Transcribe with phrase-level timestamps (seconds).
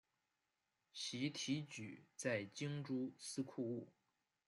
[0.91, 3.87] 徙提举在京诸司库务。